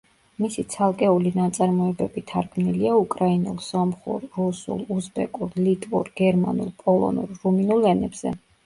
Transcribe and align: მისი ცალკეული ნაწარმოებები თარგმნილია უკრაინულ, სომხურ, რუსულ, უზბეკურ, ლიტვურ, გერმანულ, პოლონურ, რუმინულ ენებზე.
მისი 0.43 0.63
ცალკეული 0.75 1.33
ნაწარმოებები 1.35 2.23
თარგმნილია 2.33 2.95
უკრაინულ, 3.03 3.61
სომხურ, 3.69 4.27
რუსულ, 4.41 4.83
უზბეკურ, 4.97 5.53
ლიტვურ, 5.69 6.15
გერმანულ, 6.25 6.77
პოლონურ, 6.85 7.43
რუმინულ 7.45 7.91
ენებზე. 7.95 8.39